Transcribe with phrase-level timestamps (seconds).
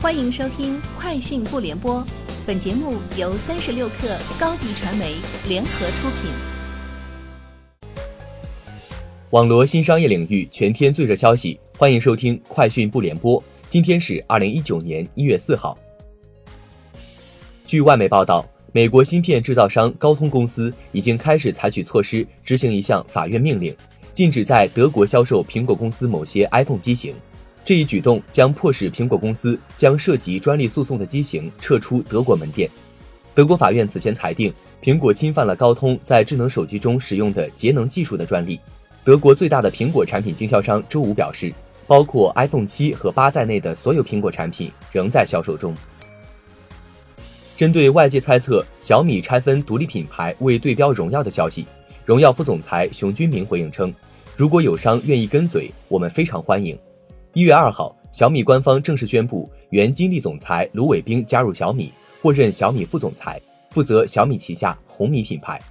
[0.00, 1.96] 欢迎收听《快讯不联播》，
[2.46, 5.16] 本节目由三十六克高低传媒
[5.48, 6.30] 联合出品。
[9.30, 13.42] 网罗新商业领域全天最热消息，欢迎收听《快讯不联播》。
[13.68, 15.76] 今天是二零一九年一月四号。
[17.66, 23.76] 据外媒报道，美国芯片制造商高通公司已经开始采取措施，执行一项法院命令，
[24.12, 27.16] 禁止在德国销售苹果公司某些 iPhone 机型。
[27.68, 32.66] 这一举动将迫使苹果公司将涉及专利诉讼的机型撤出德国门店。
[33.34, 34.50] 德国法院此前裁定，
[34.82, 38.58] 苹果侵犯了高通在智能手机中使用的节能技术的专利。
[39.04, 41.52] 德国最大的苹果产品经销商周五表示，
[41.86, 45.74] 包括 iPhone 七和八在内的所有苹果产品仍在销售中。
[47.54, 51.66] 针对外界猜测小米拆分独立品牌为对标荣耀的消息，
[52.06, 53.92] 荣耀副总裁熊军明回应称
[54.38, 56.74] ：“如果有商愿意跟随，我们非常欢迎。”
[57.38, 65.62] 一月二号，小米官方正式宣布，原金立总裁卢伟冰加入小米，获任小米副总裁，负责小米旗下红米品牌。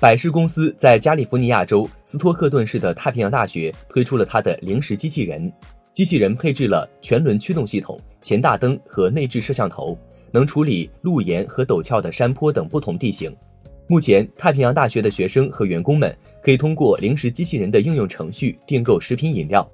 [0.00, 5.52] 百事公司在加利福尼亚州斯托克顿市的太平洋大学推出了它的零食机器人，
[5.92, 9.98] 机器人配置了全轮驱动系统、前大灯和内置摄像头，
[10.30, 13.36] 能处理路沿和陡峭的山坡等不同地形。
[13.86, 19.70] 目前，太平洋大学的学生和员工们可以通过零食机器人的应用程序订购食品饮料。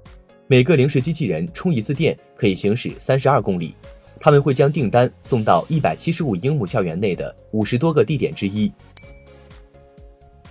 [0.48, 3.72] 每个零食机器人充一次电可以行驶三十二公里。
[4.18, 8.70] 他们会将订单送到一百七十五英亩校园内的五十多个地点之一。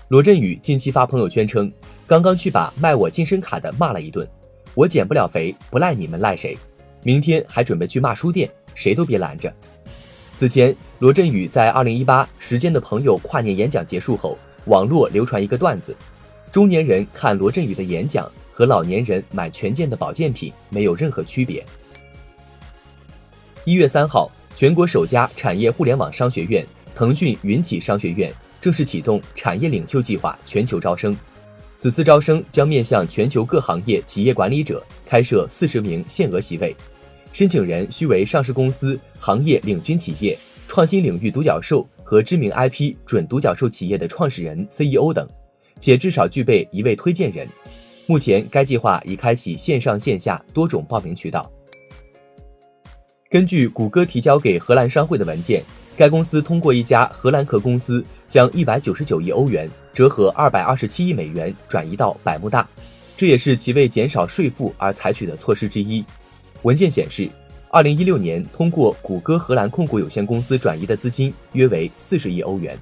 [0.07, 1.71] 罗振宇近期发朋友圈称，
[2.07, 4.27] 刚刚去把卖我健身卡的骂了一顿，
[4.73, 6.57] 我减不了肥，不赖你们赖谁？
[7.03, 9.53] 明天还准备去骂书店，谁都别拦着。
[10.39, 15.93] 此前，罗振宇在二零一八时间的朋友跨年演讲结束后，网络流传一个段子：
[16.49, 21.61] 中年人看罗振宇的演讲和老年人买全健的保健品没有任何区别。
[23.65, 26.65] 一月三号，全国首家产业互联网商学院——
[26.95, 28.31] 腾讯云企商学院
[28.61, 31.13] 正式启动产业领袖计划全球招生。
[31.75, 36.73] 此次招生将面向全球各行业企业管理者，开设四十名限额席位。
[37.31, 45.27] 申请人需为上市公司、行业领军企业、创新领域独角兽和知名 IP 准独角兽企业的创始人、CEO 等，
[45.79, 47.47] 且至少具备一位推荐人。
[48.07, 51.49] 目前，该计划已开启线上线下多种报名渠道。
[53.29, 55.63] 根据谷歌提交给荷兰商会的文件，
[55.95, 62.67] 该公司通过一家荷兰壳公司，将一百九十九亿欧元（折合二百二十七亿美元）转移到百慕大，
[63.15, 66.03] 这也是其为减少税负而采取的措施之一。
[66.63, 67.29] 文件显示，
[67.69, 72.77] 二零一六年通过谷歌荷兰控股有限公司转移的资金约为四十亿欧元。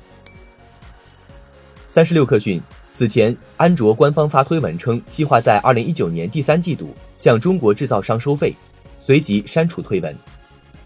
[1.88, 2.60] 三十六氪讯，
[2.94, 8.52] 此前安卓官方发推文称，计划在二零一九年第三季度向中国制造商收费，
[8.98, 10.16] 随即删除推文。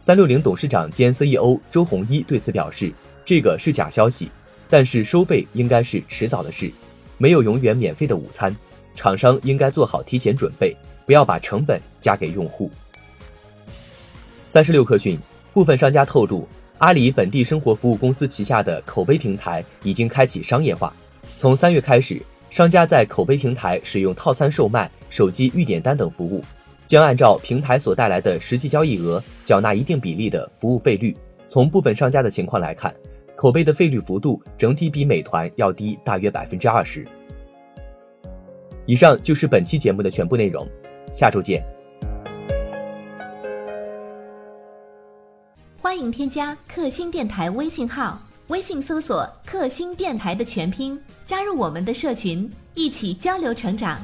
[0.02, 2.91] 三六零董事长兼 CEO 周鸿祎对此表示，
[3.23, 4.29] 这个是假消息，
[4.69, 6.69] 但是收费应该是迟早的事，
[7.18, 8.53] 没有永远免费的午餐，
[8.96, 10.75] 厂商应该做好提前准备。
[11.03, 12.72] 不要把成本加给用户。
[14.51, 15.17] 三十六氪讯，
[15.53, 16.45] 部分商家透露，
[16.79, 20.94] 阿里本地生活服务公司旗下的口碑平台已经开启商业化。
[21.38, 26.44] 从三月开始，商家在口碑平台使用套餐售卖、手机预点单等服务，
[26.85, 31.16] 将按照平台所带来的实际交易额缴纳一定比例的服务费率。
[31.47, 32.94] 从部分商家的情况来看，
[33.38, 37.07] 口碑的费率幅度整体比美团要低大约百分之二十。
[38.85, 40.67] 以上就是本期节目的全部内容。
[41.13, 41.63] 下周见。
[46.01, 54.01] 并添加克星电台微信号，微信搜索“克星电台”的全拼，加入我们的社群，一起交流成长。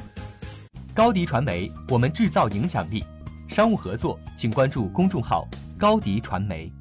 [0.94, 3.04] 高迪传媒，我们制造影响力。
[3.48, 5.44] 商务合作，请关注公众号
[5.76, 6.72] “高迪传媒”。